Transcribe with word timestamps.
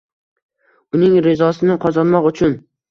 Uning 1.01 1.21
rizosini 1.29 1.81
qozonmoq 1.87 2.29
uchun 2.35 2.63